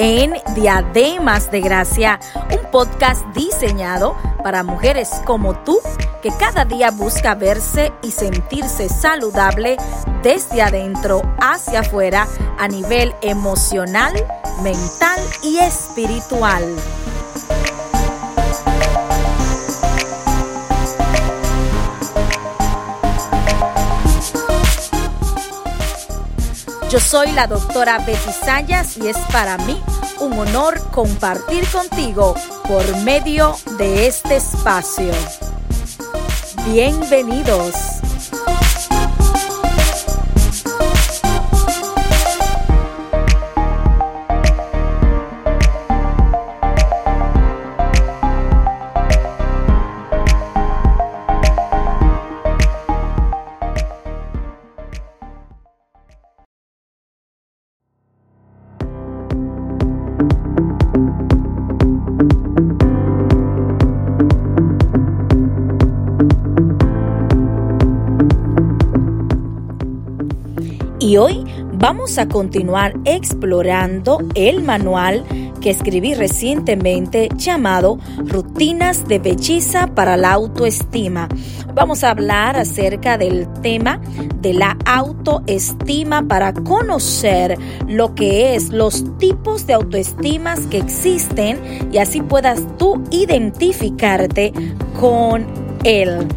[0.00, 2.18] en Diademas de Gracia,
[2.50, 5.78] un podcast diseñado para mujeres como tú
[6.22, 9.76] que cada día busca verse y sentirse saludable
[10.22, 12.26] desde adentro hacia afuera
[12.58, 14.14] a nivel emocional,
[14.62, 16.64] mental y espiritual.
[26.90, 29.80] Yo soy la doctora Betty Sayas y es para mí
[30.18, 32.34] un honor compartir contigo
[32.66, 35.12] por medio de este espacio.
[36.66, 37.99] Bienvenidos.
[71.10, 75.24] Y hoy vamos a continuar explorando el manual
[75.60, 81.26] que escribí recientemente llamado Rutinas de Belleza para la Autoestima.
[81.74, 84.00] Vamos a hablar acerca del tema
[84.36, 91.98] de la autoestima para conocer lo que es los tipos de autoestimas que existen y
[91.98, 94.52] así puedas tú identificarte
[95.00, 95.44] con
[95.82, 96.28] él.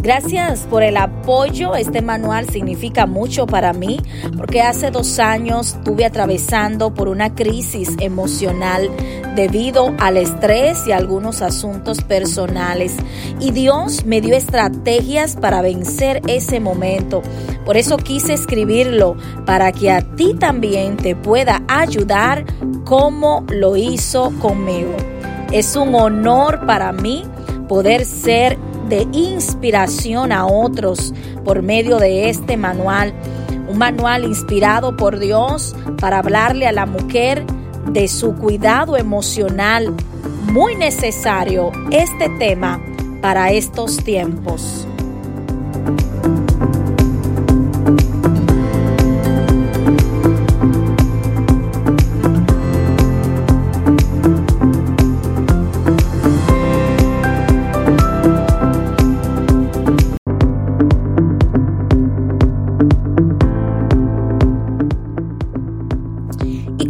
[0.00, 1.17] Gracias por el apoyo.
[1.28, 4.00] Este manual significa mucho para mí
[4.34, 8.88] porque hace dos años estuve atravesando por una crisis emocional
[9.36, 12.96] debido al estrés y algunos asuntos personales.
[13.40, 17.20] Y Dios me dio estrategias para vencer ese momento.
[17.66, 22.46] Por eso quise escribirlo para que a ti también te pueda ayudar
[22.86, 24.96] como lo hizo conmigo.
[25.52, 27.24] Es un honor para mí
[27.68, 31.12] poder ser de inspiración a otros
[31.44, 33.12] por medio de este manual.
[33.68, 37.44] Un manual inspirado por Dios para hablarle a la mujer
[37.92, 39.94] de su cuidado emocional.
[40.52, 42.80] Muy necesario este tema
[43.20, 44.86] para estos tiempos.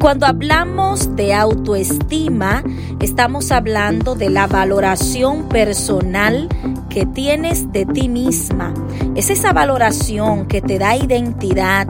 [0.08, 2.64] Cuando hablamos de autoestima,
[2.98, 6.48] estamos hablando de la valoración personal
[6.88, 8.72] que tienes de ti misma.
[9.16, 11.88] Es esa valoración que te da identidad,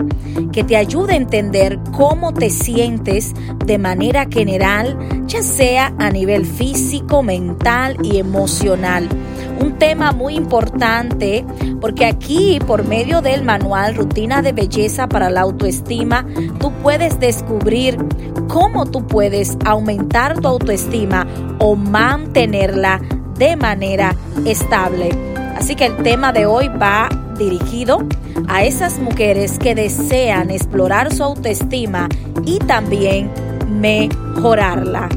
[0.51, 3.35] que te ayuda a entender cómo te sientes
[3.65, 4.99] de manera general,
[5.29, 9.09] ya sea a nivel físico, mental y emocional
[9.61, 11.45] un tema muy importante
[11.81, 16.27] porque aquí por medio del manual Rutina de Belleza para la Autoestima,
[16.61, 17.99] tú puedes descubrir
[18.49, 21.27] cómo tú puedes aumentar tu autoestima
[21.59, 23.01] o mantenerla
[23.39, 24.15] de manera
[24.45, 25.11] estable.
[25.57, 27.09] Así que el tema de hoy va
[27.39, 27.99] dirigido
[28.49, 32.09] a esas mujeres que desean explorar su autoestima
[32.45, 33.31] y también
[33.69, 35.09] mejorarla.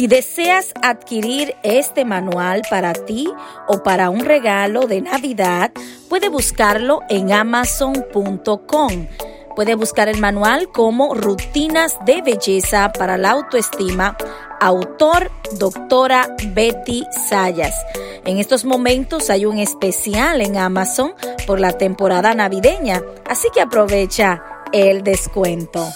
[0.00, 3.28] Si deseas adquirir este manual para ti
[3.68, 5.72] o para un regalo de Navidad,
[6.08, 9.06] puede buscarlo en amazon.com.
[9.54, 14.16] Puede buscar el manual como Rutinas de Belleza para la Autoestima,
[14.58, 17.74] autor doctora Betty Sayas.
[18.24, 21.12] En estos momentos hay un especial en Amazon
[21.46, 24.42] por la temporada navideña, así que aprovecha
[24.72, 25.86] el descuento.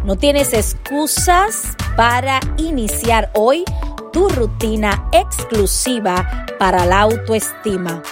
[0.06, 3.64] No tienes excusas para iniciar hoy
[4.12, 8.04] tu rutina exclusiva para la autoestima,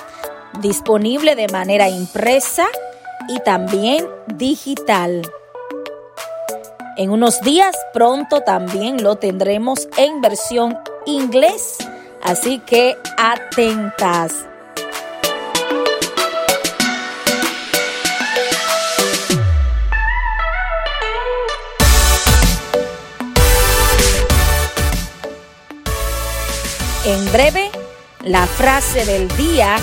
[0.60, 2.66] disponible de manera impresa
[3.28, 5.22] y también digital.
[6.96, 10.76] En unos días pronto también lo tendremos en versión
[11.06, 11.78] inglés,
[12.24, 14.48] así que atentas.
[27.06, 27.70] En breve,
[28.22, 29.76] la frase del día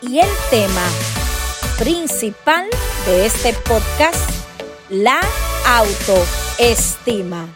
[0.00, 0.86] y el tema
[1.78, 2.64] principal
[3.04, 4.30] de este podcast,
[4.88, 5.20] la
[5.66, 7.46] autoestima.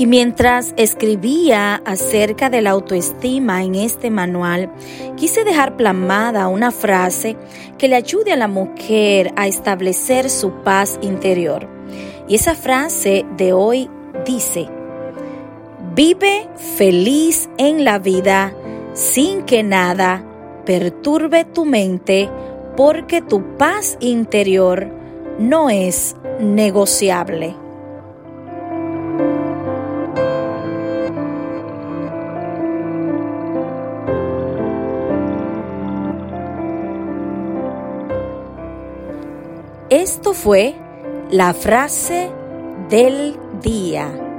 [0.00, 4.72] Y mientras escribía acerca de la autoestima en este manual,
[5.18, 7.36] quise dejar plasmada una frase
[7.76, 11.68] que le ayude a la mujer a establecer su paz interior.
[12.26, 13.90] Y esa frase de hoy
[14.24, 14.70] dice,
[15.94, 16.48] vive
[16.78, 18.54] feliz en la vida
[18.94, 20.24] sin que nada
[20.64, 22.30] perturbe tu mente
[22.74, 24.88] porque tu paz interior
[25.38, 27.54] no es negociable.
[40.00, 40.76] Esto fue
[41.30, 42.30] la frase
[42.88, 44.29] del día.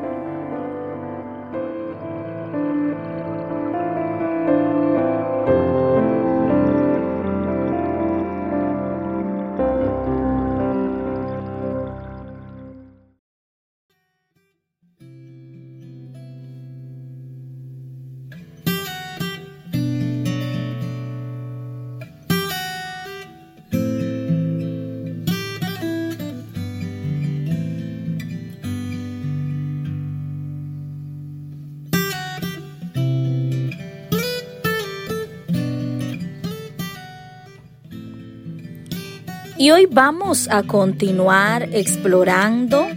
[39.62, 42.88] Y hoy vamos a continuar explorando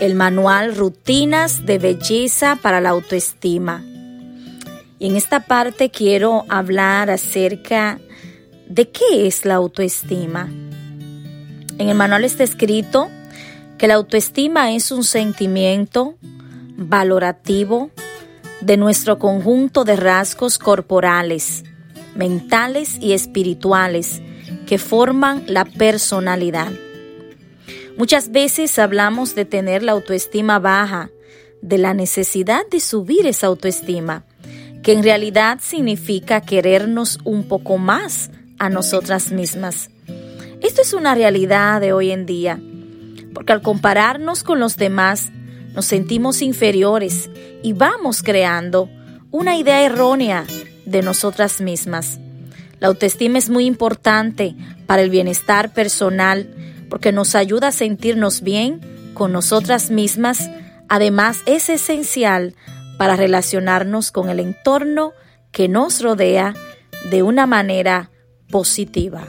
[0.00, 3.84] el manual Rutinas de Belleza para la Autoestima.
[4.98, 8.00] Y en esta parte quiero hablar acerca
[8.70, 10.48] de qué es la autoestima.
[11.76, 13.10] En el manual está escrito
[13.76, 16.14] que la autoestima es un sentimiento
[16.78, 17.90] valorativo
[18.62, 21.64] de nuestro conjunto de rasgos corporales,
[22.14, 24.22] mentales y espirituales
[24.68, 26.70] que forman la personalidad.
[27.96, 31.10] Muchas veces hablamos de tener la autoestima baja,
[31.62, 34.24] de la necesidad de subir esa autoestima,
[34.82, 39.88] que en realidad significa querernos un poco más a nosotras mismas.
[40.60, 42.60] Esto es una realidad de hoy en día.
[43.32, 45.30] porque al compararnos con los demás
[45.72, 47.30] nos sentimos inferiores
[47.62, 48.90] y vamos creando
[49.30, 50.44] una idea errónea
[50.86, 52.18] de nosotras mismas.
[52.80, 54.54] La autoestima es muy importante
[54.86, 56.54] para el bienestar personal
[56.88, 58.80] porque nos ayuda a sentirnos bien
[59.14, 60.48] con nosotras mismas.
[60.88, 62.54] Además, es esencial
[62.96, 65.12] para relacionarnos con el entorno
[65.50, 66.54] que nos rodea
[67.10, 68.10] de una manera
[68.50, 69.26] positiva.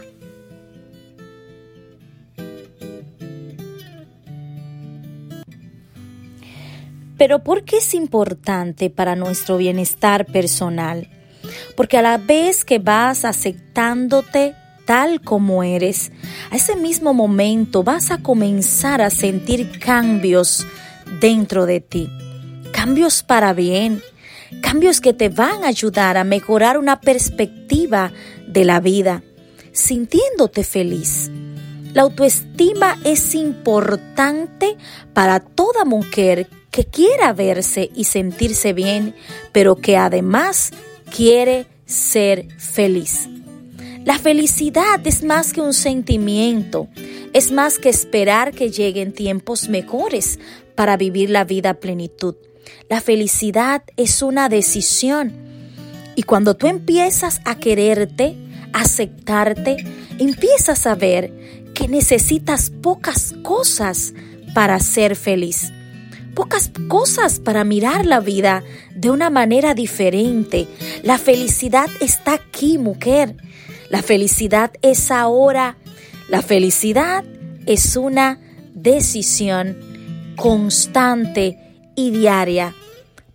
[7.17, 11.09] Pero ¿por qué es importante para nuestro bienestar personal?
[11.75, 16.11] Porque a la vez que vas aceptándote tal como eres,
[16.49, 20.65] a ese mismo momento vas a comenzar a sentir cambios
[21.19, 22.09] dentro de ti.
[22.71, 24.01] Cambios para bien,
[24.61, 28.11] cambios que te van a ayudar a mejorar una perspectiva
[28.47, 29.21] de la vida,
[29.71, 31.29] sintiéndote feliz.
[31.93, 34.77] La autoestima es importante
[35.13, 39.15] para toda mujer que quiera verse y sentirse bien,
[39.51, 40.71] pero que además
[41.09, 43.29] quiere ser feliz.
[44.05, 46.87] La felicidad es más que un sentimiento,
[47.33, 50.39] es más que esperar que lleguen tiempos mejores
[50.75, 52.35] para vivir la vida a plenitud.
[52.89, 55.33] La felicidad es una decisión.
[56.15, 58.35] Y cuando tú empiezas a quererte,
[58.73, 59.77] aceptarte,
[60.17, 61.33] empiezas a ver
[61.73, 64.13] que necesitas pocas cosas
[64.53, 65.71] para ser feliz
[66.35, 68.63] pocas cosas para mirar la vida
[68.95, 70.67] de una manera diferente.
[71.03, 73.35] La felicidad está aquí, mujer.
[73.89, 75.77] La felicidad es ahora.
[76.29, 77.23] La felicidad
[77.65, 78.39] es una
[78.73, 79.77] decisión
[80.35, 81.59] constante
[81.95, 82.73] y diaria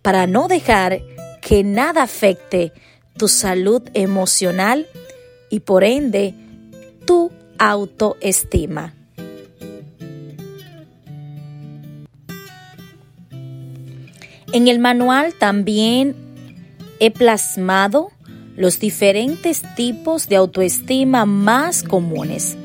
[0.01, 1.01] para no dejar
[1.41, 2.73] que nada afecte
[3.17, 4.87] tu salud emocional
[5.49, 6.33] y por ende
[7.05, 8.94] tu autoestima.
[14.55, 16.15] En el manual también
[17.01, 18.11] he plasmado
[18.55, 22.55] los diferentes tipos de autoestima más comunes,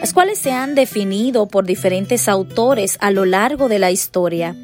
[0.00, 4.56] las cuales se han definido por diferentes autores a lo largo de la historia.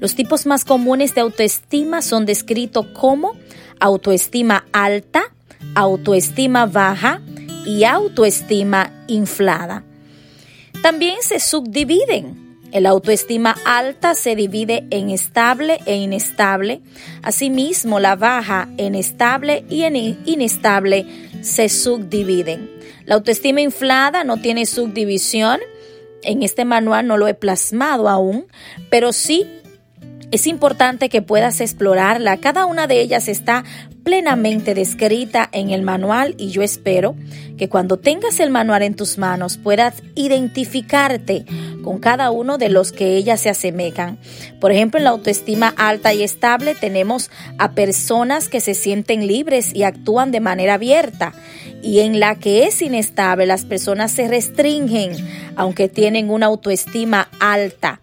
[0.00, 3.32] Los tipos más comunes de autoestima son descritos como
[3.78, 5.24] autoestima alta,
[5.74, 7.20] autoestima baja
[7.66, 9.84] y autoestima inflada.
[10.80, 12.43] También se subdividen
[12.74, 16.80] el autoestima alta se divide en estable e inestable.
[17.22, 19.94] Asimismo, la baja en estable y en
[20.26, 21.06] inestable
[21.40, 22.68] se subdividen.
[23.06, 25.60] La autoestima inflada no tiene subdivisión.
[26.22, 28.46] En este manual no lo he plasmado aún,
[28.90, 29.46] pero sí
[30.30, 32.38] es importante que puedas explorarla.
[32.38, 33.64] Cada una de ellas está
[34.04, 37.16] plenamente descrita en el manual y yo espero
[37.56, 41.46] que cuando tengas el manual en tus manos puedas identificarte
[41.82, 44.18] con cada uno de los que ellas se asemejan.
[44.60, 49.74] Por ejemplo, en la autoestima alta y estable tenemos a personas que se sienten libres
[49.74, 51.32] y actúan de manera abierta.
[51.82, 55.12] Y en la que es inestable, las personas se restringen,
[55.56, 58.00] aunque tienen una autoestima alta.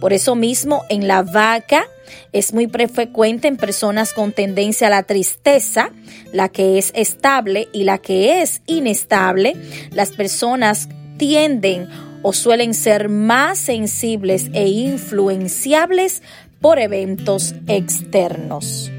[0.00, 1.86] Por eso mismo en la vaca
[2.32, 5.90] es muy frecuente en personas con tendencia a la tristeza,
[6.32, 9.54] la que es estable y la que es inestable.
[9.92, 10.88] Las personas
[11.18, 11.88] tienden
[12.22, 16.22] o suelen ser más sensibles e influenciables
[16.60, 18.90] por eventos externos.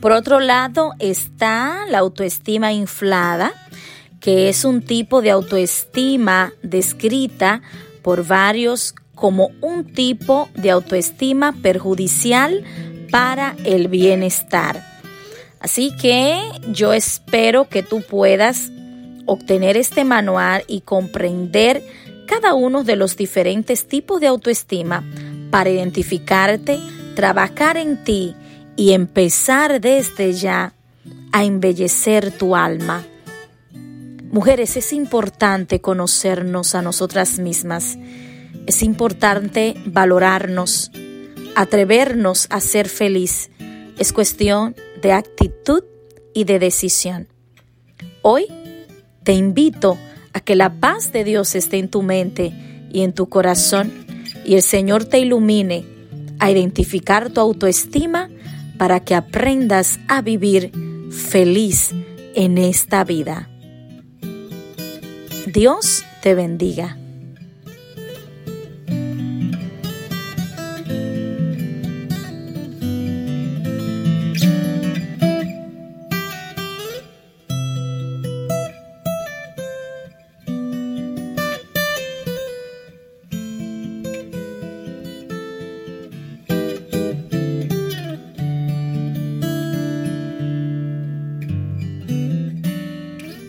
[0.00, 3.52] Por otro lado está la autoestima inflada,
[4.20, 7.62] que es un tipo de autoestima descrita
[8.02, 12.62] por varios como un tipo de autoestima perjudicial
[13.10, 14.84] para el bienestar.
[15.58, 16.38] Así que
[16.68, 18.70] yo espero que tú puedas
[19.26, 21.82] obtener este manual y comprender
[22.26, 25.02] cada uno de los diferentes tipos de autoestima
[25.50, 26.78] para identificarte,
[27.16, 28.36] trabajar en ti
[28.78, 30.72] y empezar desde ya
[31.32, 33.04] a embellecer tu alma.
[34.30, 37.98] Mujeres, es importante conocernos a nosotras mismas.
[38.66, 40.92] Es importante valorarnos,
[41.56, 43.50] atrevernos a ser feliz.
[43.98, 45.82] Es cuestión de actitud
[46.32, 47.26] y de decisión.
[48.22, 48.46] Hoy
[49.24, 49.98] te invito
[50.32, 52.52] a que la paz de Dios esté en tu mente
[52.92, 53.92] y en tu corazón
[54.44, 55.84] y el Señor te ilumine
[56.38, 58.30] a identificar tu autoestima
[58.78, 60.72] para que aprendas a vivir
[61.10, 61.92] feliz
[62.34, 63.50] en esta vida.
[65.46, 66.96] Dios te bendiga.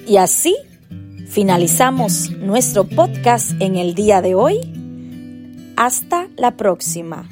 [0.10, 0.58] Y así
[1.28, 4.58] finalizamos nuestro podcast en el día de hoy.
[5.78, 7.30] Hasta la próxima.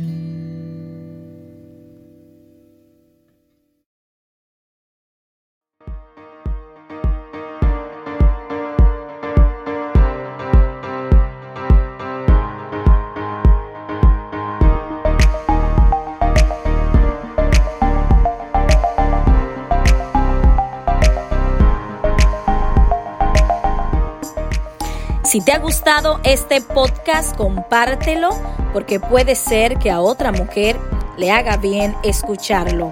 [25.38, 28.32] Si te ha gustado este podcast, compártelo
[28.74, 30.80] porque puede ser que a otra mujer
[31.16, 32.92] le haga bien escucharlo.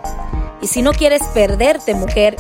[0.61, 2.35] Y si no quieres perderte, mujer,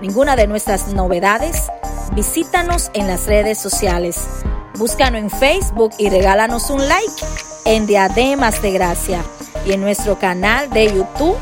[0.00, 1.64] ninguna de nuestras novedades,
[2.12, 4.28] visítanos en las redes sociales.
[4.76, 7.26] Búscanos en Facebook y regálanos un like
[7.64, 9.24] en Diademas de Gracia.
[9.66, 11.36] Y en nuestro canal de YouTube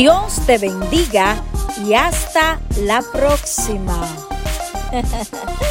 [0.02, 1.44] Dios te bendiga
[1.86, 4.02] y hasta la próxima.